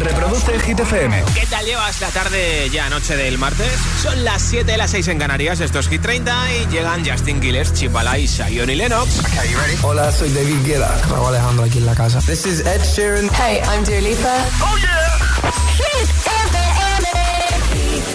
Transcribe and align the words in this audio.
Reproduce 0.00 0.58
Hit 0.60 0.80
FM. 0.80 1.24
¿Qué 1.34 1.46
tal 1.46 1.64
llevas 1.64 2.00
la 2.00 2.08
tarde 2.08 2.68
ya 2.70 2.88
noche 2.88 3.16
del 3.16 3.38
martes? 3.38 3.72
Son 4.02 4.24
las 4.24 4.42
7 4.42 4.70
de 4.70 4.78
las 4.78 4.90
6 4.90 5.08
en 5.08 5.18
Canarias, 5.18 5.60
estos 5.60 5.86
es 5.86 5.90
Hit 5.90 6.02
30 6.02 6.52
y 6.52 6.66
llegan 6.66 7.04
Justin 7.04 7.40
Quiles, 7.40 7.72
Chimbala 7.72 8.18
y 8.18 8.28
Sion 8.28 8.66
Lennox. 8.66 9.20
Okay, 9.20 9.50
you 9.50 9.58
ready? 9.58 9.76
Hola, 9.82 10.12
soy 10.12 10.30
David 10.32 10.64
Guetta. 10.64 10.96
Raúl 11.08 11.28
Alejandro 11.28 11.64
aquí 11.64 11.78
en 11.78 11.86
la 11.86 11.94
casa. 11.94 12.20
This 12.20 12.46
is 12.46 12.60
Ed 12.60 12.82
Sheeran. 12.82 13.28
Hey, 13.34 13.60
I'm 13.64 13.84
Dua 13.84 14.00
Lipa. 14.00 14.44
Oh 14.60 14.76
yeah. 14.78 15.18
Hit 15.76 16.08
FM. 16.26 17.08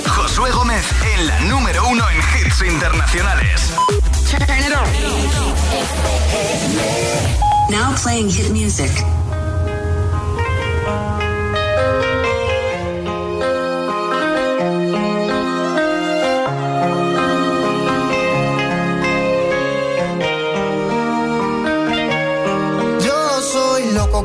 Josué 0.08 0.52
Gómez 0.52 0.86
en 1.16 1.28
la 1.28 1.40
número 1.42 1.88
uno 1.88 2.04
en 2.10 2.18
hits 2.18 2.62
internacionales. 2.62 3.74
Turn 4.30 4.44
it 4.44 4.74
on. 4.74 4.88
Now 7.70 7.96
playing 8.02 8.30
hit 8.30 8.52
music. 8.52 8.92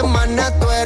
semana 0.00 0.50
tú 0.58 0.70
eres 0.70 0.79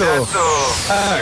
Ah, 0.00 1.18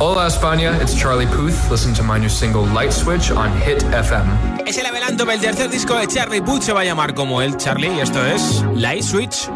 Hola 0.00 0.26
España, 0.28 0.80
it's 0.80 0.94
Charlie 0.94 1.26
Puth. 1.26 1.70
Listen 1.70 1.92
to 1.94 2.02
my 2.02 2.18
new 2.18 2.28
single 2.28 2.66
Light 2.66 2.92
Switch 2.92 3.30
on 3.30 3.50
Hit 3.62 3.82
FM. 3.92 4.62
Es 4.66 4.78
el 4.78 4.86
adelanto 4.86 5.24
del 5.24 5.40
tercer 5.40 5.68
disco 5.70 5.96
de 5.96 6.06
Charlie 6.06 6.40
Puth. 6.40 6.62
Se 6.62 6.72
va 6.72 6.80
a 6.80 6.84
llamar 6.84 7.14
como 7.14 7.42
él, 7.42 7.56
Charlie, 7.56 7.92
y 7.94 8.00
esto 8.00 8.24
es 8.24 8.64
Light 8.74 9.02
Switch. 9.02 9.48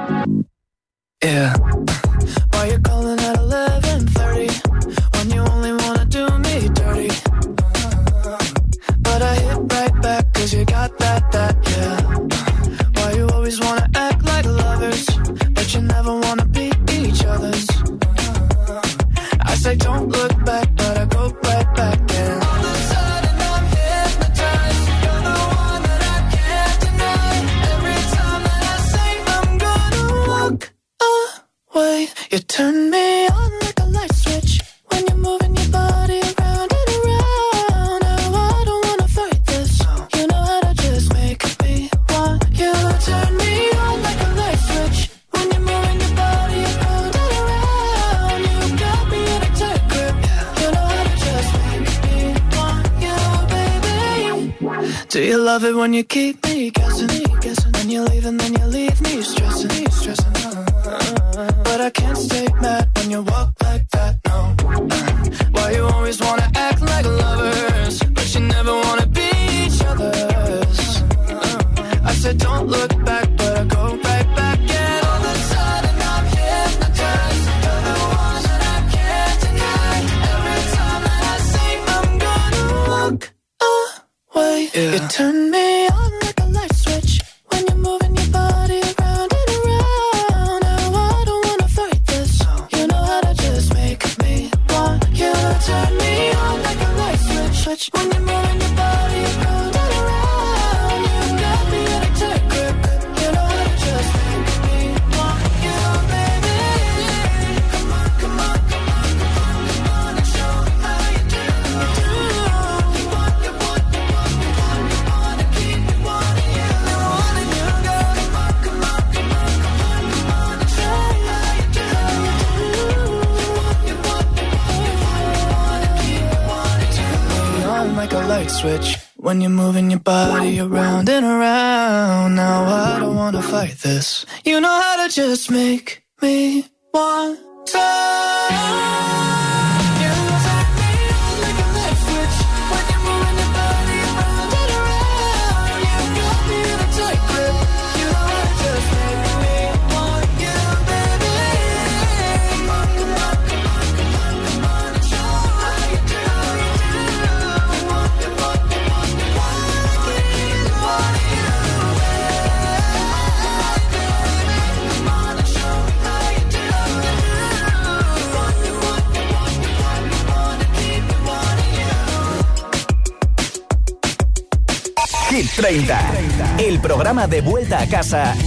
casa. 177.89 178.38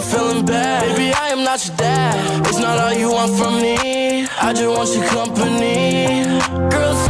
you're 0.00 0.18
feeling 0.18 0.46
bad. 0.46 0.96
Baby, 0.96 1.12
I 1.12 1.28
am 1.28 1.44
not 1.44 1.66
your 1.66 1.76
dad. 1.76 2.46
It's 2.46 2.58
not 2.58 2.78
all 2.78 2.92
you 2.92 3.10
want 3.10 3.36
from 3.36 3.60
me. 3.60 4.26
I 4.40 4.52
just 4.52 4.66
want 4.66 4.94
your 4.94 5.06
company. 5.08 6.40
Girls, 6.70 7.09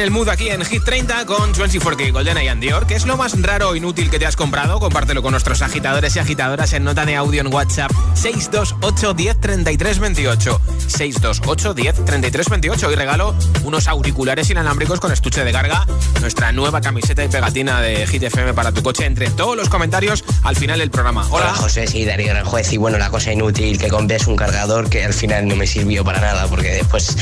el 0.00 0.10
mood 0.10 0.28
aquí 0.30 0.48
en 0.48 0.64
Hit 0.64 0.82
30 0.84 1.26
con 1.26 1.52
24K 1.52 2.12
Golden 2.12 2.38
and 2.38 2.62
Dior. 2.62 2.86
¿Qué 2.86 2.94
es 2.94 3.04
lo 3.04 3.18
más 3.18 3.38
raro 3.42 3.70
o 3.70 3.76
inútil 3.76 4.08
que 4.08 4.18
te 4.18 4.24
has 4.24 4.34
comprado? 4.34 4.80
Compártelo 4.80 5.20
con 5.20 5.32
nuestros 5.32 5.60
agitadores 5.60 6.16
y 6.16 6.18
agitadoras 6.18 6.72
en 6.72 6.84
nota 6.84 7.04
de 7.04 7.16
audio 7.16 7.42
en 7.42 7.52
WhatsApp 7.52 7.90
628 8.14 9.14
10 9.14 9.36
628 10.86 11.74
10 11.74 12.82
Y 12.82 12.94
regalo 12.94 13.34
unos 13.64 13.88
auriculares 13.88 14.48
inalámbricos 14.48 15.00
con 15.00 15.12
estuche 15.12 15.44
de 15.44 15.52
carga, 15.52 15.86
nuestra 16.20 16.50
nueva 16.52 16.80
camiseta 16.80 17.22
y 17.22 17.28
pegatina 17.28 17.80
de 17.82 18.06
Hit 18.06 18.22
FM 18.22 18.54
para 18.54 18.72
tu 18.72 18.82
coche. 18.82 19.04
Entre 19.04 19.28
todos 19.30 19.56
los 19.56 19.68
comentarios 19.68 20.24
al 20.44 20.56
final 20.56 20.78
del 20.78 20.90
programa. 20.90 21.26
Hola. 21.30 21.46
Hola 21.46 21.54
José, 21.54 21.86
sí, 21.86 22.04
Darío 22.04 22.28
Granjuez. 22.28 22.72
Y 22.72 22.78
bueno, 22.78 22.96
la 22.96 23.10
cosa 23.10 23.32
inútil 23.32 23.78
que 23.78 23.88
compré 23.88 24.16
es 24.16 24.26
un 24.26 24.36
cargador 24.36 24.88
que 24.88 25.04
al 25.04 25.14
final 25.14 25.46
no 25.46 25.56
me 25.56 25.66
sirvió 25.66 26.04
para 26.04 26.20
nada 26.20 26.46
porque 26.46 26.70
después 26.70 27.16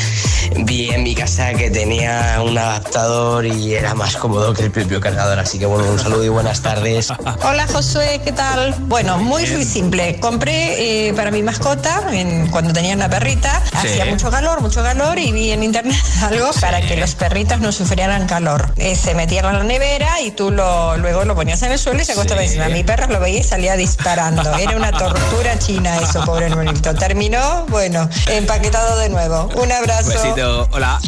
vi 0.64 0.90
en 0.90 1.02
mi 1.02 1.14
casa 1.14 1.54
que 1.54 1.70
tenía 1.70 2.40
una 2.42 2.67
adaptador 2.68 3.46
y 3.46 3.74
era 3.74 3.94
más 3.94 4.16
cómodo 4.16 4.52
que 4.54 4.64
el 4.64 4.70
propio 4.70 5.00
cargador. 5.00 5.38
Así 5.38 5.58
que 5.58 5.66
bueno, 5.66 5.90
un 5.90 5.98
saludo 5.98 6.24
y 6.24 6.28
buenas 6.28 6.62
tardes. 6.62 7.10
Hola 7.42 7.66
Josué, 7.66 8.20
¿qué 8.24 8.32
tal? 8.32 8.74
Bueno, 8.80 9.18
muy 9.18 9.46
muy 9.46 9.64
simple. 9.64 10.18
Compré 10.20 11.08
eh, 11.08 11.14
para 11.14 11.30
mi 11.30 11.42
mascota 11.42 12.02
cuando 12.50 12.72
tenía 12.72 12.94
una 12.94 13.08
perrita. 13.08 13.62
Hacía 13.72 14.04
mucho 14.06 14.30
calor, 14.30 14.60
mucho 14.60 14.82
calor 14.82 15.18
y 15.18 15.32
vi 15.32 15.52
en 15.52 15.62
internet 15.62 15.96
algo 16.22 16.50
para 16.60 16.80
que 16.80 16.96
los 16.96 17.14
perritos 17.14 17.60
no 17.60 17.72
sufrieran 17.72 18.26
calor. 18.26 18.72
Eh, 18.76 18.96
se 18.96 19.14
metían 19.14 19.46
en 19.46 19.52
la 19.52 19.64
nevera 19.64 20.20
y 20.20 20.30
tú 20.30 20.50
lo, 20.50 20.96
luego 20.96 21.24
lo 21.24 21.34
ponías 21.34 21.62
en 21.62 21.72
el 21.72 21.78
suelo 21.78 22.00
y 22.00 22.04
se 22.04 22.12
acostaba 22.12 22.40
sí. 22.40 22.46
encima. 22.46 22.68
Mi 22.68 22.84
perro 22.84 23.06
lo 23.12 23.20
veía 23.20 23.40
y 23.40 23.44
salía 23.44 23.76
disparando. 23.76 24.54
Era 24.56 24.76
una 24.76 24.92
tortura 24.92 25.58
china 25.58 25.98
eso, 25.98 26.24
pobre 26.24 26.46
hermanito. 26.46 26.94
Terminó, 26.94 27.66
bueno, 27.68 28.08
empaquetado 28.28 28.98
de 28.98 29.08
nuevo. 29.08 29.50
Un 29.54 29.72
abrazo. 29.72 30.10
Besito. 30.10 30.68
Hola. 30.72 30.98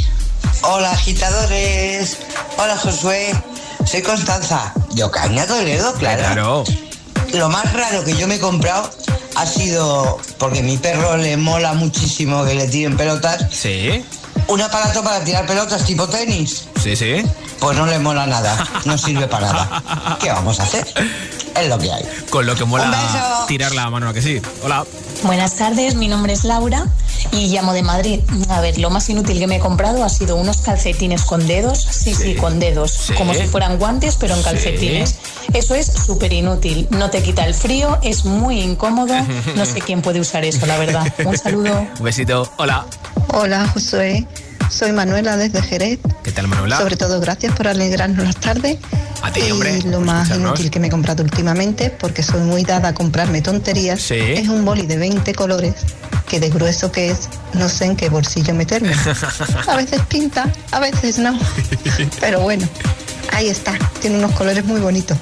Hola 0.62 0.92
agitadores. 0.92 2.18
Hola 2.58 2.76
Josué. 2.76 3.34
Soy 3.84 4.02
Constanza. 4.02 4.72
De 4.92 5.02
Ocaña 5.04 5.46
Toledo, 5.46 5.92
claro. 5.94 6.22
Claro. 6.22 6.64
Lo 7.32 7.48
más 7.48 7.72
raro 7.72 8.04
que 8.04 8.14
yo 8.16 8.26
me 8.28 8.36
he 8.36 8.40
comprado 8.40 8.90
ha 9.36 9.46
sido, 9.46 10.18
porque 10.38 10.58
a 10.60 10.62
mi 10.62 10.76
perro 10.76 11.16
le 11.16 11.36
mola 11.36 11.72
muchísimo 11.74 12.44
que 12.44 12.54
le 12.54 12.66
tiren 12.66 12.96
pelotas, 12.96 13.46
Sí, 13.52 14.04
un 14.48 14.60
aparato 14.60 15.02
para 15.04 15.22
tirar 15.24 15.46
pelotas 15.46 15.84
tipo 15.84 16.08
tenis. 16.08 16.64
sí, 16.82 16.96
sí. 16.96 17.22
Pues 17.60 17.76
no 17.76 17.86
le 17.86 17.98
mola 17.98 18.26
nada, 18.26 18.66
no 18.86 18.96
sirve 18.98 19.28
para 19.28 19.52
nada. 19.52 20.16
¿Qué 20.20 20.30
vamos 20.30 20.58
a 20.60 20.64
hacer? 20.64 20.86
Es 21.58 21.68
lo 21.68 21.78
que 21.78 21.90
hay. 21.92 22.04
Con 22.30 22.46
lo 22.46 22.54
que 22.54 22.64
mola 22.64 23.44
tirar 23.48 23.72
la 23.74 23.88
mano 23.90 24.08
a 24.08 24.14
que 24.14 24.22
sí. 24.22 24.40
Hola. 24.62 24.84
Buenas 25.22 25.56
tardes, 25.56 25.94
mi 25.96 26.08
nombre 26.08 26.32
es 26.32 26.44
Laura 26.44 26.86
y 27.32 27.48
llamo 27.48 27.72
de 27.74 27.82
Madrid. 27.82 28.20
A 28.48 28.60
ver, 28.60 28.78
lo 28.78 28.88
más 28.90 29.08
inútil 29.10 29.38
que 29.38 29.46
me 29.46 29.56
he 29.56 29.58
comprado 29.60 30.02
ha 30.04 30.08
sido 30.08 30.36
unos 30.36 30.58
calcetines 30.58 31.22
con 31.22 31.46
dedos, 31.46 31.78
sí, 31.90 32.14
sí, 32.14 32.34
con 32.36 32.58
dedos, 32.58 32.90
Sí. 32.92 33.12
como 33.14 33.34
si 33.34 33.42
fueran 33.46 33.78
guantes, 33.78 34.16
pero 34.16 34.32
en 34.34 34.40
Sí. 34.40 34.44
calcetines. 34.44 35.16
Eso 35.52 35.74
es 35.74 35.86
súper 35.86 36.32
inútil, 36.32 36.86
no 36.90 37.10
te 37.10 37.22
quita 37.22 37.44
el 37.44 37.54
frío, 37.54 37.98
es 38.02 38.24
muy 38.24 38.60
incómodo, 38.62 39.14
no 39.56 39.66
sé 39.66 39.80
quién 39.80 40.00
puede 40.00 40.20
usar 40.20 40.44
eso, 40.44 40.64
la 40.64 40.78
verdad. 40.78 41.12
Un 41.24 41.36
saludo. 41.36 41.86
Un 41.98 42.04
besito, 42.04 42.50
hola. 42.56 42.86
Hola 43.34 43.68
Josué, 43.68 44.26
soy 44.70 44.92
Manuela 44.92 45.36
desde 45.36 45.60
Jerez. 45.60 45.98
¿Qué 46.22 46.32
tal, 46.32 46.48
Manuela? 46.48 46.78
Sobre 46.78 46.96
todo 46.96 47.20
gracias 47.20 47.52
por 47.54 47.68
alegrarnos 47.68 48.24
las 48.24 48.36
tardes. 48.36 48.78
A 49.22 49.30
ti, 49.32 49.40
y 49.46 49.50
hombre, 49.50 49.80
lo 49.82 50.00
más 50.00 50.30
inútil 50.30 50.70
que 50.70 50.80
me 50.80 50.86
he 50.86 50.90
comprado 50.90 51.22
últimamente, 51.22 51.90
porque 51.90 52.22
soy 52.22 52.40
muy 52.40 52.64
dada 52.64 52.88
a 52.88 52.94
comprarme 52.94 53.42
tonterías, 53.42 54.00
Sí. 54.00 54.14
es 54.18 54.48
un 54.48 54.64
boli 54.64 54.86
de 54.86 54.96
20 54.96 55.34
colores 55.34 55.74
que 56.28 56.40
de 56.40 56.48
grueso 56.48 56.90
que 56.90 57.10
es, 57.10 57.28
no 57.54 57.68
sé 57.68 57.84
en 57.86 57.96
qué 57.96 58.08
bolsillo 58.08 58.54
meterme. 58.54 58.92
A 59.66 59.76
veces 59.76 60.00
pinta, 60.08 60.50
a 60.70 60.78
veces 60.80 61.18
no. 61.18 61.38
Pero 62.20 62.40
bueno, 62.40 62.66
ahí 63.32 63.48
está, 63.48 63.72
tiene 64.00 64.18
unos 64.18 64.32
colores 64.32 64.64
muy 64.64 64.80
bonitos. 64.80 65.18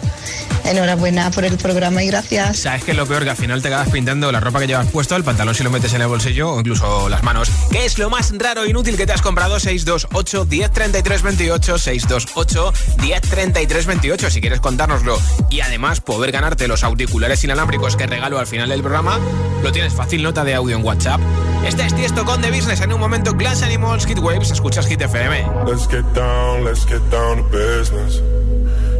Enhorabuena 0.68 1.30
por 1.30 1.44
el 1.44 1.56
programa 1.56 2.02
y 2.02 2.08
gracias. 2.08 2.58
¿Sabes 2.60 2.84
qué 2.84 2.90
es 2.90 2.96
lo 2.96 3.06
peor? 3.06 3.25
Que 3.25 3.30
al 3.30 3.37
final 3.37 3.62
te 3.62 3.68
acabas 3.68 3.88
pintando 3.88 4.30
la 4.30 4.40
ropa 4.40 4.60
que 4.60 4.66
llevas 4.66 4.87
puesto, 4.88 5.16
el 5.16 5.25
pantalón 5.25 5.54
si 5.54 5.62
lo 5.62 5.70
metes 5.70 5.94
en 5.94 6.02
el 6.02 6.08
bolsillo 6.08 6.52
o 6.52 6.60
incluso 6.60 7.08
las 7.08 7.22
manos. 7.22 7.50
¿Qué 7.70 7.87
es 7.87 7.98
lo 7.98 8.10
más 8.10 8.32
raro 8.37 8.64
e 8.64 8.70
inútil 8.70 8.96
que 8.96 9.06
te 9.06 9.12
has 9.12 9.22
comprado? 9.22 9.58
628 9.58 10.46
1033 10.46 11.22
28 11.22 11.78
628 11.78 12.72
1033 13.00 13.87
28 13.87 14.30
si 14.30 14.40
quieres 14.40 14.60
contárnoslo 14.60 15.18
y 15.50 15.60
además 15.60 16.00
poder 16.00 16.32
ganarte 16.32 16.68
los 16.68 16.84
auriculares 16.84 17.42
inalámbricos 17.44 17.96
que 17.96 18.06
regalo 18.06 18.38
al 18.38 18.46
final 18.46 18.68
del 18.68 18.80
programa, 18.80 19.18
lo 19.62 19.72
tienes 19.72 19.94
fácil 19.94 20.22
nota 20.22 20.44
de 20.44 20.54
audio 20.54 20.76
en 20.76 20.84
WhatsApp. 20.84 21.20
Este 21.66 21.84
es 21.84 21.94
Tiesto 21.94 22.25
con 22.25 22.40
The 22.40 22.50
Business 22.50 22.80
en 22.80 22.92
un 22.92 23.00
momento 23.00 23.34
Glass 23.34 23.62
Animals, 23.62 24.06
Hit 24.06 24.18
Waves, 24.18 24.50
escuchas 24.50 24.87
Hit 24.87 25.00
FM. 25.00 25.46
Let's 25.66 25.88
get 25.88 26.04
down, 26.14 26.64
let's 26.64 26.87
get 26.87 27.00
down 27.10 27.38
to 27.38 27.42
business. 27.50 28.22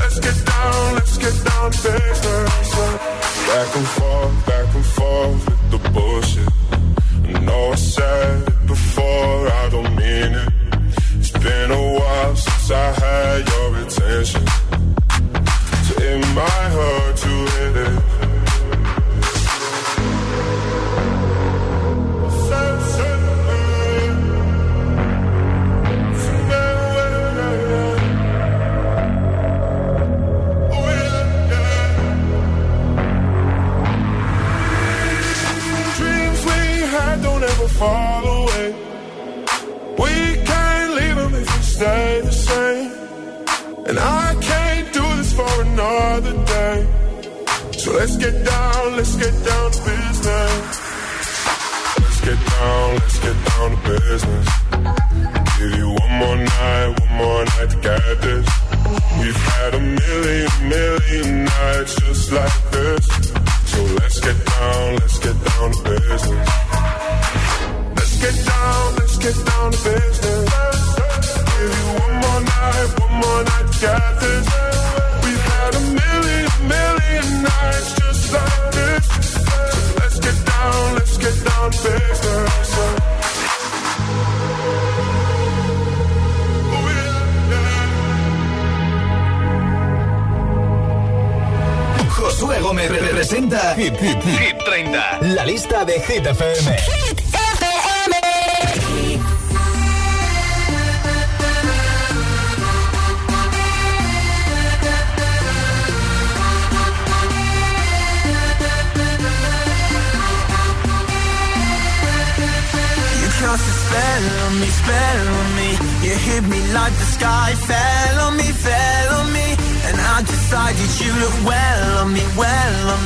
Let's 0.00 0.18
get 0.20 0.46
down, 0.46 0.94
let's 0.94 1.18
get 1.18 1.44
down. 1.44 1.70
Back 3.46 3.76
and 3.76 3.86
forth, 3.86 4.46
back 4.46 4.74
and 4.74 4.84
forth 4.84 5.46
with 5.48 5.70
the 5.70 5.78
bullshit. 5.90 6.48
I 7.42 7.70
I 7.72 7.74
said 7.74 8.48
it 8.48 8.66
before, 8.66 9.48
I 9.48 9.68
don't 9.70 9.94
mean 9.96 10.32
it. 10.34 10.61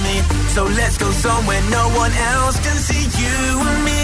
Me. 0.03 0.17
So 0.55 0.65
let's 0.65 0.97
go 0.99 1.11
somewhere 1.11 1.63
no 1.71 1.85
one 1.97 2.13
else 2.13 2.57
can 2.61 2.77
see 2.77 3.05
you 3.23 3.37
and 3.61 3.85
me. 3.85 4.03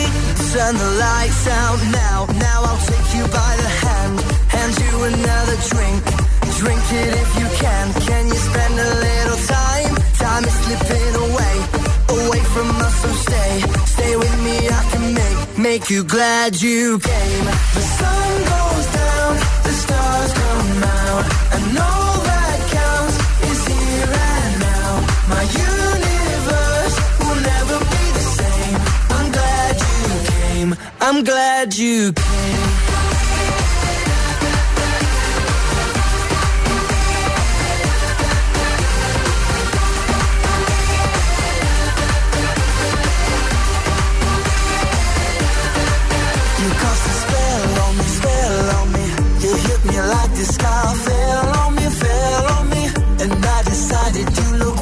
Turn 0.53 0.77
the 0.77 0.91
lights 1.01 1.47
out 1.49 1.81
now, 1.91 2.27
now 2.37 2.59
I'll 2.69 2.85
take 2.85 3.09
you 3.17 3.25
by 3.25 3.53
the 3.57 3.71
hand. 3.85 4.21
Hand 4.53 4.75
you 4.85 4.95
another 5.13 5.57
drink, 5.73 6.03
drink 6.61 6.85
it 6.93 7.13
if 7.23 7.31
you 7.41 7.49
can. 7.57 7.85
Can 8.09 8.29
you 8.29 8.37
spend 8.37 8.75
a 8.75 8.91
little 9.07 9.41
time? 9.49 9.93
Time 10.21 10.45
is 10.45 10.57
slipping 10.65 11.15
away, 11.27 11.57
away 12.21 12.43
from 12.55 12.69
us, 12.85 12.95
so 13.03 13.09
stay. 13.27 13.55
Stay 13.87 14.17
with 14.17 14.37
me, 14.45 14.69
I 14.69 14.83
can 14.93 15.15
make, 15.15 15.59
make 15.59 15.91
you 15.91 16.05
glad 16.05 16.61
you 16.61 16.99
came. 16.99 17.45
The 17.77 17.85
sun 17.99 18.33
goes 18.53 18.87
down, 18.93 19.33
the 19.65 19.73
stars 19.85 20.33
come 20.43 20.85
out, 20.85 21.25
and 21.55 21.79
all 21.79 22.17
that 22.29 22.59
counts 22.77 23.17
is 23.51 23.61
here 23.67 24.13
and 24.37 24.61
now. 24.61 24.91
My 25.33 25.43
universe 25.43 25.82
I'm 31.01 31.25
glad 31.25 31.75
you 31.77 32.13
came. 32.13 32.73
You 46.63 46.71
cast 46.83 47.07
a 47.07 47.15
spell 47.23 47.83
on 47.85 47.99
me, 47.99 48.05
spell 48.05 48.71
on 48.79 48.93
me. 48.93 49.05
You 49.43 49.53
hit 49.67 49.85
me 49.85 49.97
like 50.01 50.31
the 50.39 50.45
sky 50.57 50.95
fell 51.07 51.49
on 51.63 51.75
me, 51.75 51.87
fell 52.03 52.47
on 52.57 52.71
me. 52.71 52.83
And 53.23 53.45
I 53.45 53.63
decided 53.63 54.29
you 54.39 54.49
look 54.59 54.82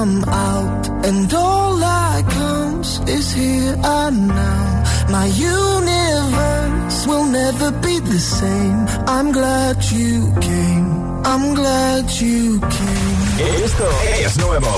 Come 0.00 0.24
out, 0.24 0.88
and 1.04 1.30
all 1.34 1.76
that 1.76 2.24
counts 2.30 3.00
is 3.16 3.26
here 3.32 3.74
and 3.84 4.28
now. 4.28 4.84
My 5.16 5.26
universe 5.26 6.98
will 7.06 7.26
never 7.26 7.70
be 7.86 7.98
the 8.12 8.18
same. 8.18 8.78
I'm 9.06 9.30
glad 9.30 9.76
you 9.92 10.14
came. 10.40 10.88
I'm 11.32 11.54
glad 11.54 12.04
you 12.22 12.60
came. 12.60 13.64
Esto 13.64 13.88
es 14.24 14.38
nuevo. 14.38 14.72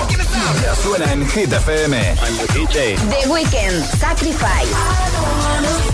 Ya 0.64 0.74
suena 0.74 1.12
en 1.12 1.24
Hit 1.28 1.52
FM. 1.52 1.96
The 3.14 3.22
Weeknd, 3.30 3.78
Sacrifice. 4.04 5.91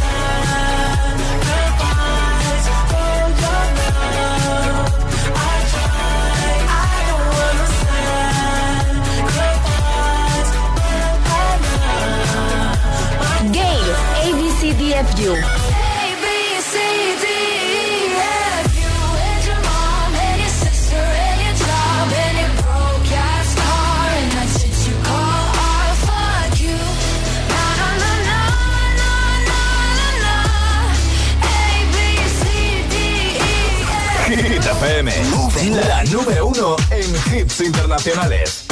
ABCDFU. 14.98 15.36
Hit 34.28 34.64
FM. 34.64 35.12
La 35.86 36.04
número 36.04 36.46
uno 36.46 36.76
en 36.90 37.38
hits 37.38 37.60
internacionales. 37.60 38.64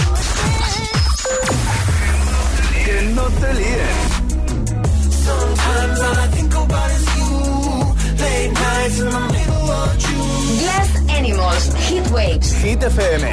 Que 2.85 3.03
no 3.15 3.23
te 3.23 3.55
líen. 3.55 4.15
Glass 8.87 9.01
Animals, 11.09 11.75
Heat 11.88 12.09
Waves. 12.12 12.53
Hit 12.62 12.83
FM. 12.85 13.25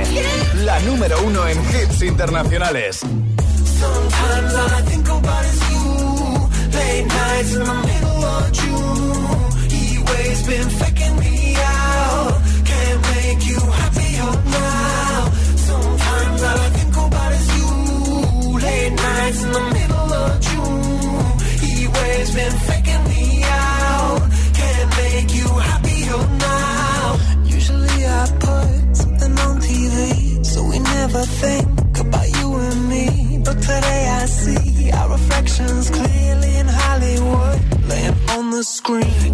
La 0.65 0.79
número 0.79 1.21
uno 1.21 1.47
en 1.47 1.59
hits 1.59 2.01
internacionales. 2.01 2.97
Sometimes 2.97 4.55
all 4.55 4.71
I 4.71 4.81
think 4.89 5.07
about 5.07 5.45
is 5.45 5.59
you. 5.69 6.49
Late 6.73 7.05
nights 7.05 7.53
in 7.53 7.63
the 7.65 7.73
middle 7.85 8.25
of 8.25 8.51
June. 8.51 9.69
He 9.69 9.99
waves 9.99 10.43
been 10.47 10.69
faking 10.71 11.19
me 11.19 11.55
out. 11.55 12.41
Can't 12.65 13.01
make 13.13 13.45
you 13.45 13.59
happier 13.59 14.31
now. 14.49 15.31
Sometimes 15.55 16.43
all 16.43 16.57
I 16.57 16.69
think 16.77 16.97
about 16.97 17.31
is 17.31 17.47
you. 17.57 17.69
Late 18.57 18.93
nights 18.93 19.43
in 19.43 19.51
the 19.51 19.61
middle 19.77 20.13
of 20.13 20.41
June. 20.41 21.39
He 21.61 21.87
waves 21.87 22.33
been 22.33 22.57
faking 22.69 22.92
think 31.25 31.99
about 31.99 32.27
you 32.39 32.55
and 32.55 32.89
me. 32.89 33.39
But 33.43 33.59
today 33.62 34.07
I 34.21 34.25
see 34.25 34.91
our 34.91 35.09
reflections 35.09 35.89
clearly 35.89 36.55
in 36.57 36.67
Hollywood, 36.67 37.59
laying 37.88 38.15
on 38.29 38.51
the 38.51 38.63
screen. 38.63 39.32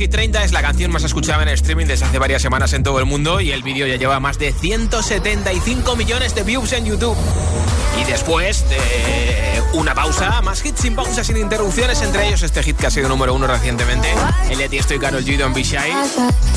Hit 0.00 0.12
30 0.12 0.44
es 0.44 0.52
la 0.52 0.62
canción 0.62 0.90
más 0.90 1.04
escuchada 1.04 1.42
en 1.42 1.50
streaming 1.50 1.84
desde 1.84 2.06
hace 2.06 2.18
varias 2.18 2.40
semanas 2.40 2.72
en 2.72 2.82
todo 2.82 3.00
el 3.00 3.04
mundo 3.04 3.38
y 3.38 3.50
el 3.50 3.62
vídeo 3.62 3.86
ya 3.86 3.96
lleva 3.96 4.18
más 4.18 4.38
de 4.38 4.50
175 4.50 5.94
millones 5.94 6.34
de 6.34 6.42
views 6.42 6.72
en 6.72 6.86
YouTube. 6.86 7.18
Y 8.00 8.04
después 8.10 8.64
de 8.70 9.62
una 9.74 9.94
pausa, 9.94 10.40
más 10.40 10.64
hits 10.64 10.80
sin 10.80 10.96
pausa, 10.96 11.22
sin 11.22 11.36
interrupciones, 11.36 12.00
entre 12.00 12.28
ellos 12.28 12.42
este 12.42 12.62
hit 12.62 12.78
que 12.78 12.86
ha 12.86 12.90
sido 12.90 13.10
número 13.10 13.34
uno 13.34 13.46
recientemente, 13.46 14.08
el 14.48 14.56
de 14.56 14.70
Tiesto 14.70 14.94
y 14.94 14.98
Karol 14.98 15.22
G, 15.22 15.36
Shy. 15.62 16.49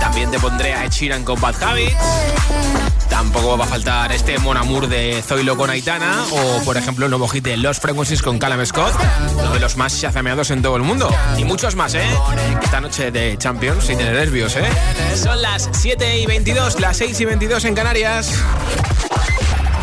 También 0.00 0.30
te 0.30 0.38
pondré 0.38 0.74
a 0.74 0.84
Ed 0.84 0.90
Sheeran 0.90 1.24
con 1.24 1.40
Bad 1.40 1.62
Habits. 1.62 1.96
Tampoco 3.08 3.58
va 3.58 3.64
a 3.64 3.68
faltar 3.68 4.12
este 4.12 4.38
Mon 4.38 4.56
Amour 4.56 4.88
de 4.88 5.22
Zoilo 5.26 5.56
con 5.56 5.70
Aitana 5.70 6.24
o, 6.30 6.62
por 6.64 6.76
ejemplo, 6.76 7.06
el 7.06 7.10
nuevo 7.10 7.26
hit 7.28 7.44
de 7.44 7.56
Los 7.56 7.80
Frequencies 7.80 8.22
con 8.22 8.38
Callum 8.38 8.64
Scott, 8.64 8.94
uno 9.34 9.52
de 9.52 9.58
los 9.58 9.76
más 9.76 10.00
chazameados 10.00 10.50
en 10.50 10.62
todo 10.62 10.76
el 10.76 10.82
mundo. 10.82 11.10
Y 11.36 11.44
muchos 11.44 11.74
más, 11.74 11.94
¿eh? 11.94 12.06
Esta 12.62 12.80
noche 12.80 13.10
de 13.10 13.36
Champions, 13.36 13.84
sin 13.86 13.98
tener 13.98 14.14
nervios, 14.14 14.54
¿eh? 14.56 14.68
Son 15.16 15.40
las 15.42 15.68
7 15.72 16.20
y 16.20 16.26
22, 16.26 16.78
las 16.80 16.96
6 16.98 17.20
y 17.20 17.24
22 17.24 17.64
en 17.64 17.74
Canarias. 17.74 18.34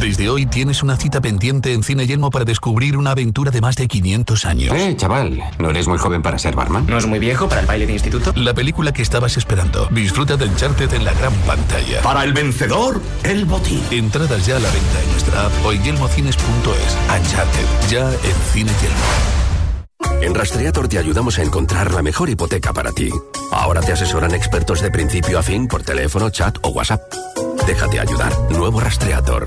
Desde 0.00 0.28
hoy 0.28 0.46
tienes 0.46 0.84
una 0.84 0.96
cita 0.96 1.20
pendiente 1.20 1.72
en 1.72 1.82
Cine 1.82 2.06
Yelmo 2.06 2.30
para 2.30 2.44
descubrir 2.44 2.96
una 2.96 3.10
aventura 3.10 3.50
de 3.50 3.60
más 3.60 3.74
de 3.74 3.88
500 3.88 4.44
años. 4.44 4.74
Eh, 4.74 4.94
chaval, 4.96 5.42
¿no 5.58 5.70
eres 5.70 5.88
muy 5.88 5.98
joven 5.98 6.22
para 6.22 6.38
ser 6.38 6.54
barman? 6.54 6.86
¿No 6.86 6.98
es 6.98 7.06
muy 7.06 7.18
viejo 7.18 7.48
para 7.48 7.62
el 7.62 7.66
baile 7.66 7.86
de 7.86 7.94
instituto? 7.94 8.32
La 8.36 8.54
película 8.54 8.92
que 8.92 9.02
estabas 9.02 9.36
esperando. 9.36 9.88
Disfruta 9.90 10.36
de 10.36 10.46
Uncharted 10.46 10.92
en 10.94 11.04
la 11.04 11.12
gran 11.14 11.32
pantalla. 11.46 12.00
Para 12.02 12.22
el 12.22 12.32
vencedor, 12.32 13.02
el 13.24 13.44
botín. 13.44 13.82
Entradas 13.90 14.46
ya 14.46 14.56
a 14.56 14.60
la 14.60 14.70
venta 14.70 15.02
en 15.02 15.10
nuestra 15.10 15.46
app 15.46 15.52
o 15.64 15.72
en 15.72 15.82
yelmocines.es. 15.82 17.18
Uncharted, 17.20 17.90
ya 17.90 18.08
en 18.08 18.52
Cine 18.52 18.72
Yelmo. 18.80 19.37
En 20.20 20.34
Rastreator 20.34 20.88
te 20.88 20.98
ayudamos 20.98 21.38
a 21.38 21.42
encontrar 21.42 21.92
la 21.92 22.02
mejor 22.02 22.28
hipoteca 22.28 22.72
para 22.72 22.92
ti. 22.92 23.10
Ahora 23.50 23.80
te 23.80 23.92
asesoran 23.92 24.34
expertos 24.34 24.80
de 24.80 24.90
principio 24.90 25.38
a 25.38 25.42
fin 25.42 25.66
por 25.66 25.82
teléfono, 25.82 26.30
chat 26.30 26.56
o 26.62 26.68
WhatsApp. 26.68 27.00
Déjate 27.66 28.00
ayudar. 28.00 28.32
Nuevo 28.50 28.80
Rastreator. 28.80 29.46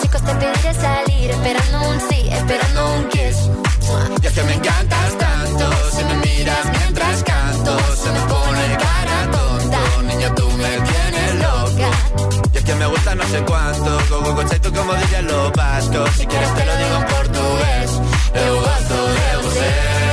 Chicos 0.00 0.22
te 0.22 0.34
pediré 0.34 0.74
salir, 0.74 1.30
esperando 1.30 1.90
un 1.90 2.00
sí, 2.08 2.28
esperando 2.30 2.94
un 2.94 3.08
kiss. 3.08 3.50
Y 4.22 4.26
es 4.26 4.32
que 4.32 4.42
me 4.42 4.54
encantas 4.54 5.18
tanto, 5.18 5.70
si 5.96 6.04
me 6.04 6.14
miras 6.16 6.64
mientras 6.78 7.22
canto, 7.22 7.78
se 7.96 8.10
me 8.10 8.20
pone 8.20 8.76
cara 8.78 9.30
tonta. 9.30 9.80
Niña, 10.02 10.34
tú 10.34 10.48
me 10.50 10.72
tienes 10.90 11.34
loca. 11.46 11.90
Y 12.52 12.56
es 12.56 12.64
que 12.64 12.74
me 12.74 12.86
gusta 12.86 13.14
no 13.14 13.24
sé 13.24 13.42
cuánto, 13.44 13.98
go, 14.08 14.34
go, 14.34 14.44
tú 14.44 14.72
como 14.72 14.94
dirían 14.94 15.26
los 15.26 15.52
vascos. 15.52 16.10
Si 16.16 16.26
quieres 16.26 16.54
te 16.54 16.64
lo 16.64 16.76
digo 16.76 16.96
en 16.96 17.04
portugués, 17.06 17.90
eu 18.34 18.60
gosto 18.60 18.96
de 19.16 19.36
você. 19.42 20.09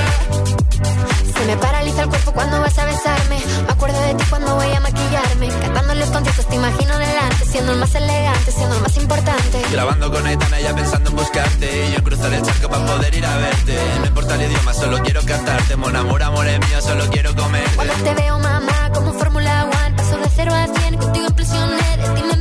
Se 1.38 1.45
me 1.45 1.58
paraliza 1.58 2.04
el 2.04 2.10
cuerpo 2.10 2.32
cuando 2.32 2.60
vas 2.60 2.78
a 2.78 2.86
besarme. 2.86 3.39
Me 3.65 3.71
acuerdo 3.71 4.00
de 4.02 4.15
ti 4.15 4.23
cuando 4.30 4.56
voy 4.56 4.71
a 4.73 4.80
maquillarme. 4.80 5.47
Cantando 5.62 5.95
los 5.95 6.10
conciertos 6.10 6.47
te 6.47 6.56
imagino 6.56 6.97
delante. 6.97 7.45
Siendo 7.45 7.71
el 7.73 7.80
más 7.80 7.95
elegante, 7.95 8.52
siendo 8.52 8.76
el 8.76 8.82
más 8.82 8.97
importante. 8.97 9.62
Grabando 9.71 10.12
con 10.12 10.26
Aitana 10.26 10.60
ya 10.60 10.73
pensando 10.76 11.10
en 11.10 11.15
buscarte 11.15 11.88
Y 11.88 11.91
yo 11.91 11.97
en 11.97 12.04
cruzar 12.04 12.34
el 12.34 12.41
charco 12.41 12.69
para 12.69 12.86
poder 12.86 13.15
ir 13.15 13.26
a 13.26 13.38
verte 13.38 13.78
No 14.00 14.06
importa 14.06 14.36
el 14.36 14.41
idioma, 14.43 14.73
solo 14.73 15.00
quiero 15.04 15.21
cantarte 15.26 15.76
Mon 15.76 15.95
amor, 15.95 16.23
amor 16.23 16.47
es 16.47 16.60
mío, 16.60 16.82
solo 16.82 17.06
quiero 17.10 17.36
comerte 17.36 17.76
Cuando 17.76 17.93
te 17.93 18.13
veo, 18.13 18.39
mamá, 18.39 18.91
como 18.93 19.13
Fórmula 19.13 19.65
One. 19.65 19.95
Paso 19.95 20.17
de 20.17 20.30
cero 20.36 20.54
a 20.54 20.67
cien, 20.80 20.97
contigo 20.97 21.28
impresioné. 21.28 21.97
De 21.97 22.10
ti 22.15 22.23
me 22.23 22.34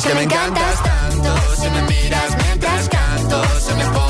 es 0.00 0.06
que 0.06 0.14
me 0.14 0.22
encantas 0.22 0.82
tanto 0.82 1.36
Si 1.56 1.68
me 1.68 1.82
miras 1.82 2.36
mientras 2.44 2.88
canto 2.88 3.42
Se 3.60 3.74
me 3.74 3.84
pone 3.86 4.09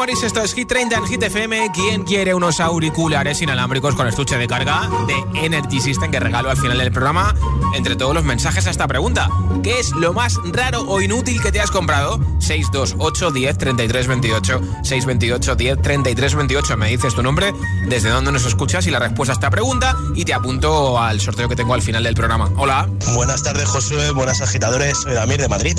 Maroon 0.00 0.16
5 0.16 0.22
Memories, 0.22 0.22
esto 0.22 0.42
es 0.42 0.54
Hit 0.54 0.68
30 0.68 0.96
en 0.96 1.06
Hit 1.06 1.22
FM. 1.22 1.72
¿Quién 1.74 2.04
quiere 2.04 2.32
unos 2.32 2.58
auriculares 2.58 3.42
inalámbricos 3.42 3.94
con 3.94 4.06
estuche 4.06 4.38
de 4.38 4.46
carga 4.48 4.88
de 5.06 5.44
Energy 5.44 5.78
System 5.78 6.10
que 6.10 6.18
regalo 6.18 6.48
al 6.48 6.56
final 6.56 6.78
del 6.78 6.90
programa? 6.90 7.34
Entre 7.74 7.96
todos 7.96 8.14
los 8.14 8.24
mensajes 8.24 8.66
a 8.66 8.70
esta 8.70 8.88
pregunta. 8.88 9.28
¿Qué 9.62 9.78
es 9.78 9.90
lo 9.90 10.14
más 10.14 10.36
raro 10.52 10.82
o 10.88 11.02
inútil 11.02 11.42
que 11.42 11.52
te 11.52 11.60
has 11.60 11.70
comprado? 11.70 12.18
628 12.38 13.30
10 13.30 13.58
33 13.58 14.06
28 14.06 14.60
628 14.82 15.54
10 15.56 15.82
33 15.82 16.34
28 16.34 16.76
Me 16.78 16.88
dices 16.88 17.14
tu 17.14 17.22
nombre, 17.22 17.52
desde 17.86 18.08
dónde 18.08 18.32
nos 18.32 18.46
escuchas 18.46 18.86
y 18.86 18.90
la 18.90 19.00
respuesta 19.00 19.32
a 19.32 19.34
esta 19.34 19.50
pregunta 19.50 19.96
y 20.14 20.24
te 20.24 20.32
apunto 20.32 20.98
al 20.98 21.20
sorteo 21.20 21.48
que 21.48 21.56
tengo 21.56 21.74
al 21.74 21.82
final 21.82 22.02
del 22.02 22.14
programa. 22.14 22.50
Hola. 22.56 22.88
Buenas 23.14 23.42
tardes, 23.42 23.68
Josué. 23.68 24.12
Buenas 24.12 24.40
agitadores. 24.40 24.96
Soy 24.96 25.12
Damir 25.12 25.40
de 25.40 25.48
Madrid. 25.48 25.76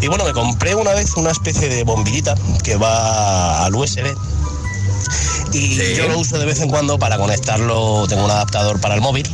Y 0.00 0.08
bueno, 0.08 0.24
me 0.24 0.32
compré 0.32 0.74
una 0.74 0.94
vez 0.94 1.14
una 1.16 1.30
especie 1.30 1.68
de 1.68 1.84
bombillita 1.84 2.34
que 2.64 2.76
va 2.76 3.57
al 3.64 3.74
USB. 3.74 4.14
Y 5.52 5.94
yo 5.94 6.08
lo 6.08 6.18
uso 6.18 6.38
de 6.38 6.44
vez 6.44 6.60
en 6.60 6.68
cuando 6.68 6.98
para 6.98 7.16
conectarlo. 7.16 8.06
Tengo 8.08 8.24
un 8.24 8.30
adaptador 8.30 8.80
para 8.80 8.94
el 8.94 9.00
móvil. 9.00 9.28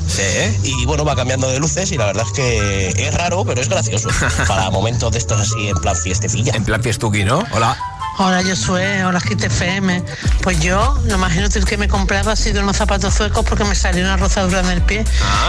Y 0.63 0.87
bueno, 0.87 1.05
va 1.05 1.17
cambiando 1.17 1.49
de 1.49 1.59
luces. 1.59 1.91
Y 1.93 1.97
la 1.97 2.07
verdad 2.07 2.25
es 2.27 2.33
que 2.33 2.89
es 3.09 3.15
raro, 3.15 3.45
pero 3.45 3.61
es 3.61 3.69
gracioso. 3.69 4.09
para 4.49 4.71
momentos 4.71 5.13
de 5.13 5.19
estos 5.19 5.41
así 5.41 5.69
en 5.69 5.77
plan 5.77 5.97
fiestecilla. 5.97 6.53
En 6.55 6.65
plan 6.65 6.83
fiestuki, 6.83 7.25
¿no? 7.25 7.45
Hola. 7.53 7.77
Hola, 8.17 8.43
yo 8.43 8.55
soy, 8.55 8.85
hola 9.05 9.21
Hit 9.21 9.43
FM. 9.43 10.05
Pues 10.41 10.61
yo, 10.61 11.01
lo 11.07 11.19
más 11.19 11.35
inútil 11.35 11.65
que 11.65 11.77
me 11.77 11.89
compraba 11.89 12.33
ha 12.33 12.37
sido 12.37 12.63
unos 12.63 12.77
zapatos 12.77 13.13
suecos 13.13 13.45
porque 13.45 13.65
me 13.65 13.75
salió 13.75 14.05
una 14.05 14.17
rozadura 14.17 14.61
en 14.61 14.71
el 14.71 14.83
pie 14.83 15.05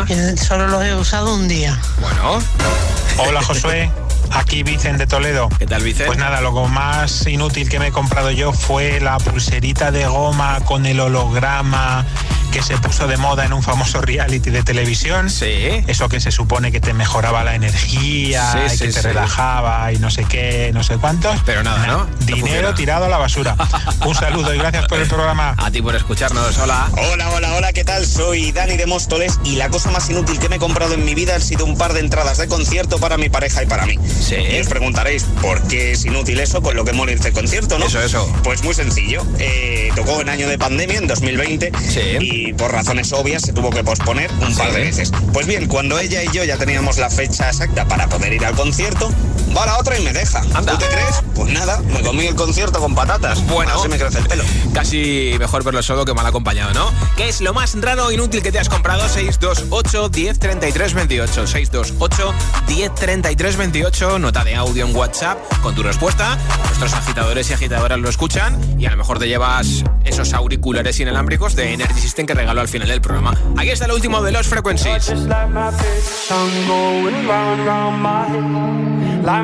y 0.08 0.38
solo 0.38 0.68
los 0.68 0.84
he 0.84 0.96
usado 0.96 1.36
un 1.36 1.48
día. 1.48 1.80
Bueno. 2.02 2.40
Hola 3.18 3.44
Josué, 3.44 3.92
aquí 4.32 4.64
Vicen 4.64 4.98
de 4.98 5.08
Toledo. 5.08 5.50
¿Qué 5.58 5.66
tal 5.66 5.84
Vicen? 5.84 6.08
Pues 6.08 6.18
nada, 6.18 6.42
lo 6.42 6.52
más 6.68 7.28
inútil 7.28 7.70
que 7.70 7.80
me 7.80 7.88
he 7.88 7.92
comprado 7.92 8.32
yo 8.32 8.52
fue 8.54 9.00
la 9.00 9.18
pulserita 9.18 9.92
de 9.92 10.06
goma 10.06 10.60
con 10.66 10.86
el 10.86 11.00
holograma 11.00 12.06
que 12.56 12.64
se 12.64 12.78
puso 12.78 13.06
de 13.06 13.18
moda 13.18 13.44
en 13.44 13.52
un 13.52 13.62
famoso 13.62 14.00
reality 14.00 14.50
de 14.50 14.64
televisión. 14.64 15.30
Sí. 15.30 15.84
Eso 15.88 16.08
que 16.08 16.22
se 16.22 16.32
supone 16.32 16.72
que 16.72 16.80
te 16.80 16.94
mejoraba 16.94 17.44
la 17.44 17.54
energía, 17.54 18.50
Sí, 18.54 18.60
y 18.66 18.70
sí, 18.70 18.78
que 18.78 18.94
te 18.94 19.02
sí. 19.02 19.08
relajaba 19.08 19.92
y 19.92 19.98
no 19.98 20.10
sé 20.10 20.24
qué, 20.24 20.72
no 20.74 20.82
sé 20.82 20.96
cuántos. 20.96 21.38
Pero 21.46 21.64
nada, 21.64 21.86
¿no? 21.86 22.08
Dinero 22.26 22.74
tirado 22.74 23.06
a 23.06 23.10
la 23.10 23.18
basura. 23.18 23.58
un 24.06 24.16
saludo 24.16 24.56
y 24.56 24.58
gracias 24.58 24.86
por 24.88 25.00
el 25.00 25.08
programa. 25.10 25.54
A 25.58 25.70
ti 25.70 25.82
por 25.82 25.98
escucharnos. 25.98 26.58
Hola. 26.60 26.88
Hola, 27.12 27.30
hola, 27.32 27.56
hola, 27.56 27.74
¿qué 27.74 27.84
tal? 27.84 28.06
Soy 28.06 28.54
Dani 28.54 28.78
de 28.78 28.86
Móstoles 28.86 29.38
y 29.44 29.58
la 29.58 29.68
cosa 29.68 29.92
más 29.92 30.10
inútil 30.10 30.40
que 30.40 30.48
me 30.48 30.56
he 30.56 30.60
comprado 30.60 30.94
en 30.94 31.04
mi 31.04 31.14
vida 31.14 31.36
han 31.36 31.42
sido 31.42 31.66
un 31.66 31.78
par 31.78 31.92
de 31.92 32.00
entradas 32.00 32.38
de 32.38 32.48
concierto 32.48 33.00
para 33.00 33.18
mi 33.18 33.28
pareja 33.28 33.64
y 33.64 33.66
para 33.66 33.86
mí. 33.86 34.00
Sí. 34.18 34.38
Y 34.38 34.62
os 34.62 34.68
preguntaréis, 34.68 35.26
¿por 35.42 35.62
qué 35.64 35.92
es 35.92 36.06
inútil 36.06 36.40
eso 36.40 36.62
con 36.62 36.74
lo 36.74 36.86
que 36.86 36.94
mola 36.94 37.12
irse 37.12 37.28
al 37.28 37.34
concierto, 37.34 37.78
no? 37.78 37.88
Eso, 37.88 38.02
eso. 38.02 38.34
Pues 38.46 38.64
muy 38.64 38.74
sencillo. 38.74 39.26
Eh, 39.40 39.92
tocó 39.94 40.22
en 40.22 40.30
año 40.30 40.48
de 40.48 40.58
pandemia, 40.58 41.00
en 41.00 41.08
2020, 41.08 41.74
y 42.22 42.45
por 42.54 42.72
razones 42.72 43.12
obvias 43.14 43.44
se 43.44 43.54
tuvo 43.54 43.70
que 43.70 43.84
posponer 43.84 44.32
un 44.42 44.56
par 44.56 44.72
de 44.72 44.82
veces. 44.82 45.12
Pues 45.34 45.48
bien, 45.48 45.68
cuando 45.68 46.00
ella 46.00 46.24
y 46.24 46.28
yo 46.32 46.44
ya 46.44 46.58
teníamos 46.58 46.98
la 46.98 47.10
fecha 47.10 47.50
exacta 47.50 47.88
para 47.88 48.08
poder 48.08 48.34
ir 48.34 48.46
al 48.46 48.56
concierto, 48.56 49.12
va 49.56 49.66
la 49.66 49.78
otra 49.78 49.98
y 49.98 50.04
me 50.04 50.14
deja. 50.14 50.42
¿Tú 50.42 50.78
te 50.78 50.88
crees? 50.88 51.24
Pues 51.34 51.54
nada, 51.54 51.80
me 51.82 52.02
comí 52.02 52.26
el 52.26 52.36
concierto 52.36 52.80
con 52.80 52.96
patatas. 52.96 53.46
Bueno. 53.48 53.74
Así 53.74 53.88
me 53.88 53.98
crece 53.98 54.20
el 54.20 54.28
pelo. 54.28 54.44
Casi 54.74 55.36
mejor 55.40 55.64
verlo 55.64 55.82
solo 55.82 56.06
que 56.06 56.14
mal 56.14 56.26
acompañado, 56.26 56.74
¿no? 56.74 56.92
¿Qué 57.16 57.30
es 57.30 57.42
lo 57.42 57.54
más 57.54 57.80
raro 57.80 58.08
o 58.08 58.12
inútil 58.12 58.42
que 58.42 58.52
te 58.52 58.60
has 58.60 58.70
comprado? 58.70 59.08
628 59.08 60.10
10 60.10 60.40
33 60.40 60.94
28. 60.94 61.48
628 61.48 62.34
10 62.68 62.96
33 62.96 63.58
28. 63.58 64.20
Nota 64.20 64.44
de 64.44 64.56
audio 64.56 64.86
en 64.86 64.96
WhatsApp 64.96 65.38
con 65.62 65.76
tu 65.76 65.84
respuesta. 65.84 66.38
Nuestros 66.66 66.94
agitadores 66.94 67.50
y 67.50 67.54
agitadoras 67.54 68.00
lo 68.00 68.10
escuchan 68.10 68.80
y 68.80 68.86
a 68.86 68.92
lo 68.92 68.98
mejor 68.98 69.20
te 69.20 69.28
llevas 69.28 69.84
esos 70.04 70.34
auriculares 70.34 71.00
inalámbricos 71.00 71.56
de 71.56 71.74
Energy 71.74 72.00
System 72.00 72.26
que 72.26 72.34
regaló 72.34 72.62
al 72.62 72.68
final 72.68 72.88
del 72.88 73.02
programa. 73.02 73.34
Aquí 73.58 73.70
está 73.70 73.86
el 73.86 73.92
último 73.92 74.22
de 74.22 74.32
los 74.32 74.48
Frequencies. 74.48 75.14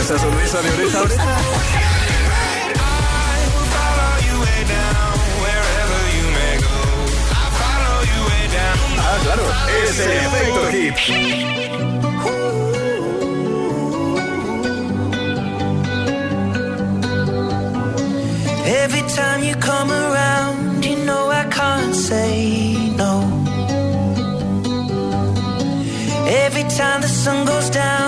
esa 0.00 0.18
sonrisa 0.18 0.62
de 0.62 0.70
oreja 0.70 0.98
a 0.98 1.02
oreja. 1.02 1.24
Ah, 8.98 9.18
claro, 9.22 9.42
es 9.84 10.00
el 10.00 10.10
efecto 10.12 10.60
hit. 10.72 10.94
Every 18.82 19.02
time 19.16 19.42
you 19.44 19.54
come 19.56 19.90
around, 19.90 20.84
you 20.84 20.96
know 21.04 21.30
I 21.30 21.44
can't 21.50 21.94
say 21.94 22.94
no. 22.96 23.22
Every 26.26 26.64
time 26.78 27.02
the 27.02 27.08
sun 27.08 27.44
goes 27.44 27.68
down. 27.68 27.99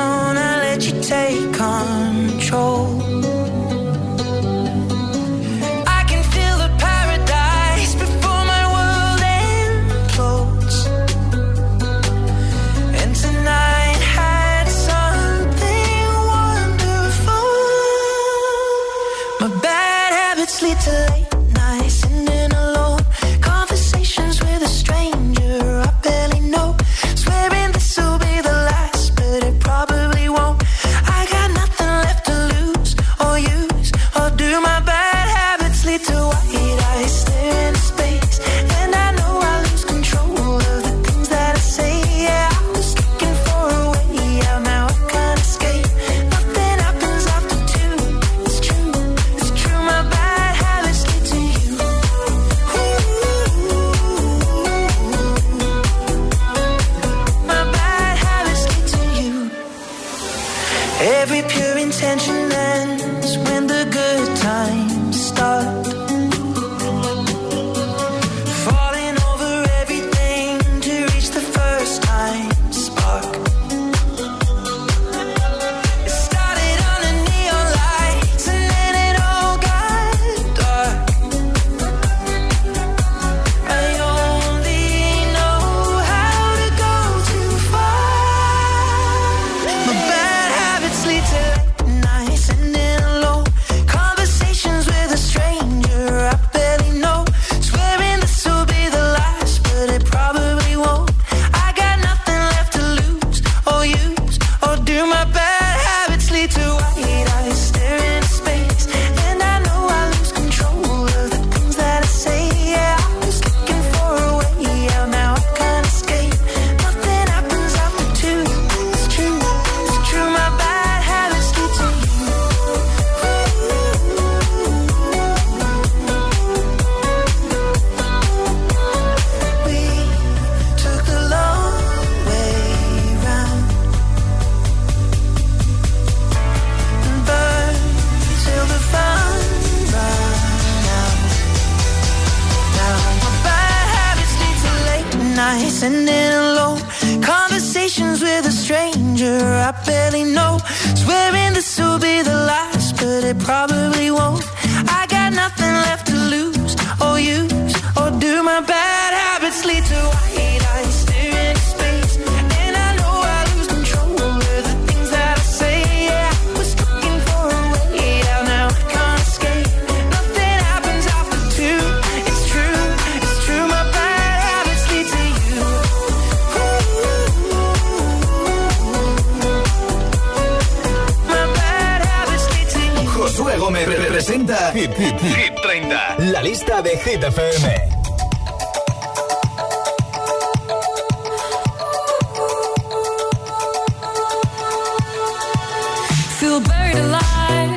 buried 196.73 196.99
alive. 197.07 197.73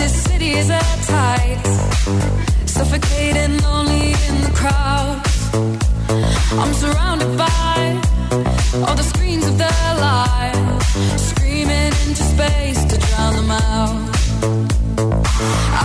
This 0.00 0.14
city 0.28 0.50
is 0.60 0.68
at 0.70 0.96
tight, 1.14 1.60
suffocating, 2.76 3.52
lonely 3.66 4.08
in 4.28 4.36
the 4.46 4.52
crowd. 4.60 5.16
I'm 6.62 6.74
surrounded 6.84 7.32
by 7.46 7.76
all 8.84 8.96
the 9.02 9.08
screens 9.12 9.46
of 9.50 9.56
their 9.64 9.90
lives, 10.08 11.24
screaming 11.30 11.92
into 12.04 12.24
space 12.34 12.80
to 12.90 12.96
drown 13.06 13.32
them 13.38 13.50
out. 13.50 13.98
I 15.82 15.84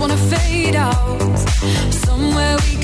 wanna 0.00 0.16
fade 0.16 0.76
out. 0.76 1.20
Somewhere 1.92 2.56
we 2.64 2.79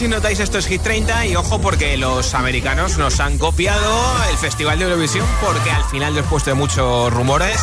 si 0.00 0.08
notáis 0.08 0.40
esto 0.40 0.56
es 0.56 0.66
Hit 0.66 0.80
30 0.80 1.26
y 1.26 1.36
ojo 1.36 1.60
porque 1.60 1.98
los 1.98 2.32
americanos 2.32 2.96
nos 2.96 3.20
han 3.20 3.36
copiado 3.36 4.16
el 4.30 4.38
Festival 4.38 4.78
de 4.78 4.86
Eurovisión 4.86 5.26
porque 5.42 5.70
al 5.70 5.84
final 5.84 6.14
después 6.14 6.42
de 6.46 6.54
muchos 6.54 7.12
rumores 7.12 7.60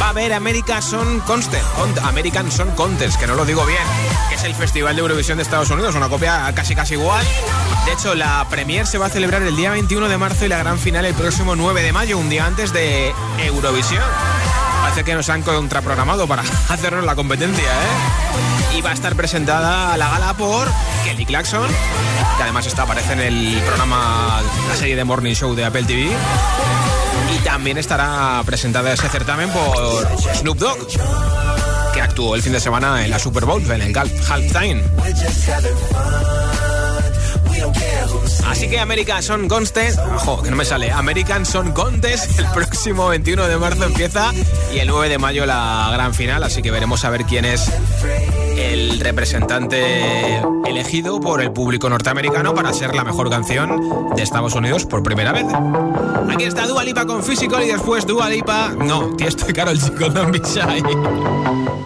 va 0.00 0.06
a 0.06 0.08
haber 0.10 0.32
American 0.32 0.80
Son 0.80 1.18
Contest, 1.20 1.66
American 2.04 2.52
Son 2.52 2.70
Contest, 2.76 3.18
que 3.18 3.26
no 3.26 3.34
lo 3.34 3.44
digo 3.44 3.66
bien, 3.66 3.82
que 4.28 4.36
es 4.36 4.44
el 4.44 4.54
Festival 4.54 4.94
de 4.94 5.02
Eurovisión 5.02 5.38
de 5.38 5.42
Estados 5.42 5.68
Unidos, 5.70 5.96
una 5.96 6.08
copia 6.08 6.52
casi 6.54 6.76
casi 6.76 6.94
igual. 6.94 7.26
De 7.84 7.94
hecho, 7.94 8.14
la 8.14 8.46
premier 8.48 8.86
se 8.86 8.98
va 8.98 9.06
a 9.06 9.10
celebrar 9.10 9.42
el 9.42 9.56
día 9.56 9.72
21 9.72 10.08
de 10.08 10.18
marzo 10.18 10.44
y 10.44 10.48
la 10.48 10.58
gran 10.58 10.78
final 10.78 11.04
el 11.04 11.14
próximo 11.14 11.56
9 11.56 11.82
de 11.82 11.92
mayo, 11.92 12.16
un 12.16 12.28
día 12.28 12.46
antes 12.46 12.72
de 12.72 13.12
Eurovisión. 13.44 14.04
Parece 14.82 15.02
que 15.02 15.14
nos 15.16 15.28
han 15.30 15.42
contraprogramado 15.42 16.28
para 16.28 16.42
hacernos 16.68 17.04
la 17.04 17.16
competencia, 17.16 17.64
¿eh? 17.64 18.76
y 18.76 18.82
va 18.82 18.90
a 18.90 18.94
estar 18.94 19.16
presentada 19.16 19.92
a 19.92 19.96
la 19.96 20.10
gala 20.10 20.34
por 20.34 20.68
Kelly 21.16 21.24
Clarkson, 21.24 21.66
que 22.36 22.42
además 22.42 22.66
está, 22.66 22.82
aparece 22.82 23.14
en 23.14 23.20
el 23.20 23.62
programa, 23.62 24.42
la 24.68 24.76
serie 24.76 24.96
de 24.96 25.04
Morning 25.04 25.32
Show 25.32 25.54
de 25.54 25.64
Apple 25.64 25.84
TV. 25.84 26.10
Y 27.34 27.38
también 27.38 27.78
estará 27.78 28.42
presentada 28.44 28.92
ese 28.92 29.08
certamen 29.08 29.48
por 29.48 30.06
Snoop 30.34 30.58
Dogg, 30.58 30.86
que 31.94 32.02
actuó 32.02 32.34
el 32.34 32.42
fin 32.42 32.52
de 32.52 32.60
semana 32.60 33.02
en 33.02 33.10
la 33.10 33.18
Super 33.18 33.46
Bowl, 33.46 33.62
en 33.62 33.80
el 33.80 33.96
Halftime. 33.96 34.82
Así 38.46 38.68
que 38.68 38.78
American 38.78 39.22
Son 39.22 39.48
Contest, 39.48 39.98
ojo, 39.98 40.42
que 40.42 40.50
no 40.50 40.56
me 40.56 40.66
sale, 40.66 40.92
American 40.92 41.46
Son 41.46 41.72
Contest, 41.72 42.38
el 42.38 42.46
próximo 42.48 43.08
21 43.08 43.48
de 43.48 43.56
marzo 43.56 43.84
empieza 43.84 44.32
y 44.74 44.80
el 44.80 44.88
9 44.88 45.08
de 45.08 45.16
mayo 45.16 45.46
la 45.46 45.88
gran 45.94 46.12
final, 46.12 46.42
así 46.42 46.60
que 46.60 46.70
veremos 46.70 47.06
a 47.06 47.10
ver 47.10 47.24
quién 47.24 47.46
es 47.46 47.70
el 48.56 49.00
representante 49.00 50.40
elegido 50.66 51.20
por 51.20 51.40
el 51.42 51.52
público 51.52 51.88
norteamericano 51.88 52.54
para 52.54 52.72
ser 52.72 52.94
la 52.94 53.04
mejor 53.04 53.30
canción 53.30 54.14
de 54.14 54.22
Estados 54.22 54.54
Unidos 54.54 54.86
por 54.86 55.02
primera 55.02 55.32
vez. 55.32 55.46
Aquí 56.30 56.44
está 56.44 56.66
Dua 56.66 56.84
Lipa 56.84 57.06
con 57.06 57.22
Physical 57.22 57.64
y 57.64 57.68
después 57.68 58.06
Dua 58.06 58.28
Lipa... 58.28 58.74
No, 58.78 59.16
estoy 59.18 59.52
caro 59.52 59.70
el 59.70 59.80
chico, 59.80 60.08
Don't 60.08 60.32
Be. 60.32 61.85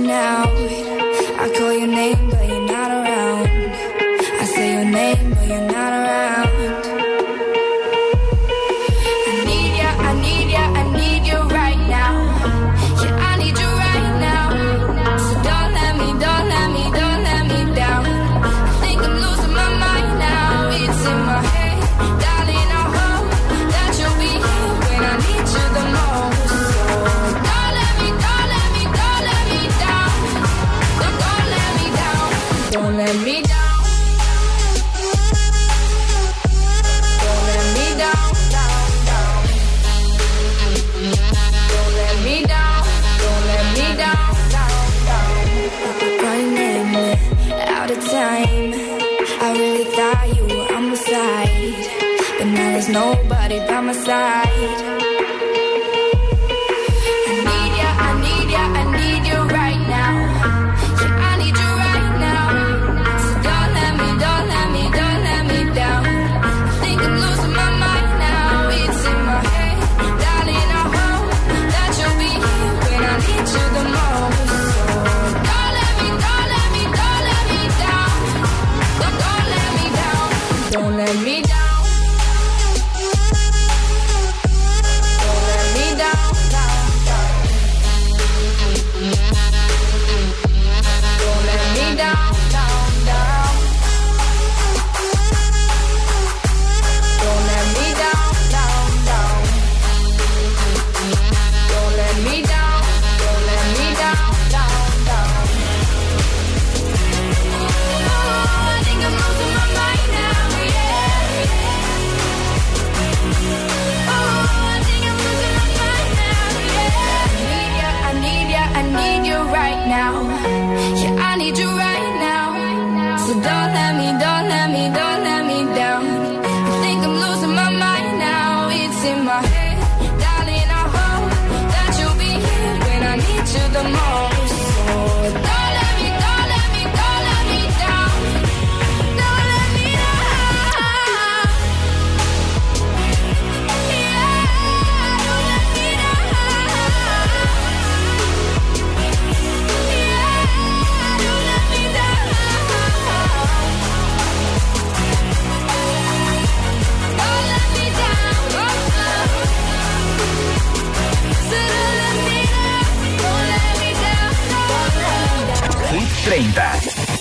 a 0.10 0.47
by 53.66 53.82
my 53.82 53.94
side. 53.94 55.07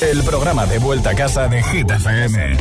El 0.01 0.23
programa 0.23 0.67
de 0.67 0.79
vuelta 0.79 1.11
a 1.11 1.15
casa 1.15 1.49
de 1.49 1.63
Hit 1.63 1.91
FM. 1.91 2.57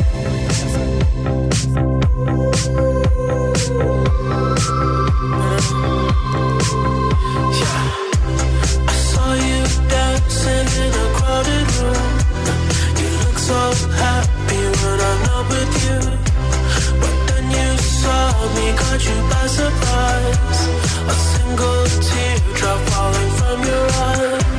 so 13.46 13.70
happy 14.02 14.62
when 14.80 14.98
I'm 15.08 15.18
not 15.28 15.44
with 15.52 15.72
you. 15.86 16.00
But 17.00 17.16
then 17.28 17.44
you 17.56 17.68
saw 17.78 18.26
me, 18.56 18.66
caught 18.80 19.02
you 19.08 19.18
by 19.30 19.46
surprise. 19.60 20.60
A 21.12 21.14
single 21.30 21.82
teardrop 22.06 22.80
falling 22.90 23.30
from 23.38 23.58
your 23.70 23.86
eye. 24.08 24.55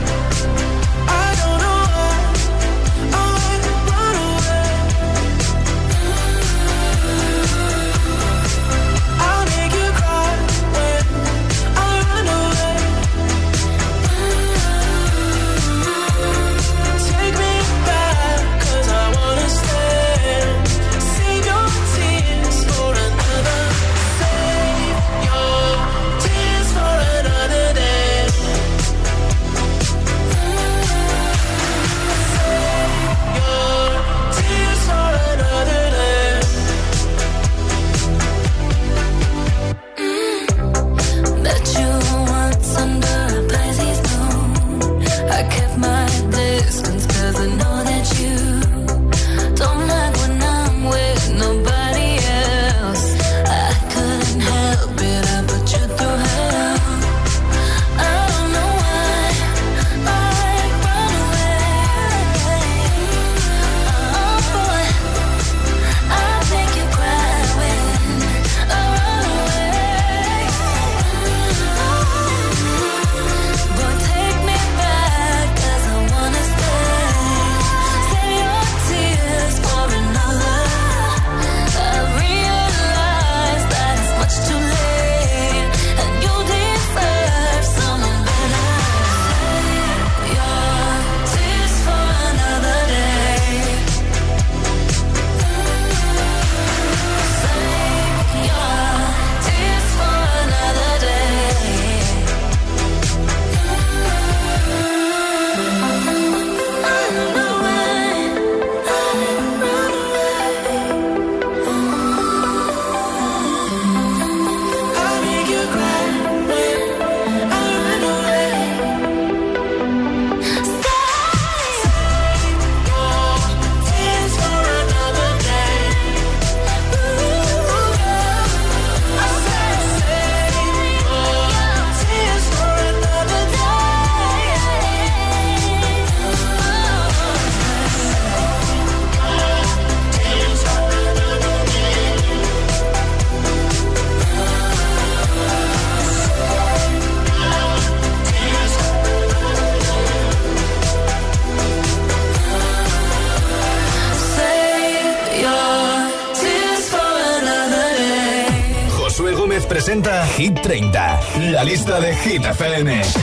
de 162.02 162.14
Hit 162.14 162.45
FM. 162.45 163.16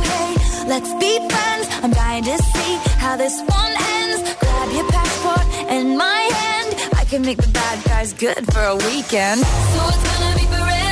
hey, 0.00 0.34
let's 0.66 0.92
be 0.94 1.18
friends. 1.28 1.66
I'm 1.82 1.90
dying 1.90 2.24
to 2.24 2.38
see 2.38 2.72
how 2.98 3.16
this 3.16 3.40
one 3.40 3.74
ends. 3.96 4.22
Grab 4.40 4.72
your 4.72 4.88
passport 4.88 5.46
and 5.68 5.96
my 5.98 6.20
hand. 6.40 6.70
I 6.94 7.04
can 7.04 7.22
make 7.22 7.38
the 7.38 7.48
bad 7.48 7.84
guys 7.84 8.12
good 8.12 8.42
for 8.52 8.62
a 8.62 8.76
weekend. 8.76 9.40
So 9.40 9.80
it's 9.88 10.02
gonna 10.08 10.36
be 10.36 10.46
forever. 10.46 10.91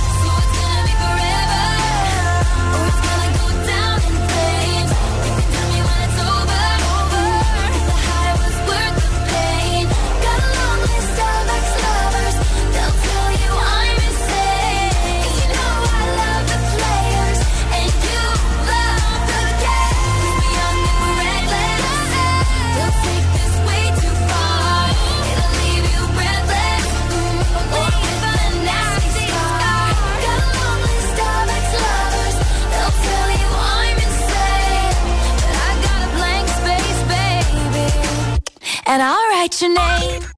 and 38.91 39.01
I'll 39.01 39.29
write 39.29 39.61
your 39.61 39.73
name. 39.73 40.31